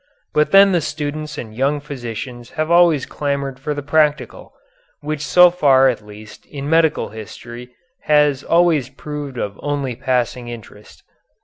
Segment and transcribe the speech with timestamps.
[0.33, 4.51] But then the students and young physicians have always clamored for the practical
[5.01, 7.75] which so far at least in medical history
[8.05, 11.03] has always proved of only passing interest.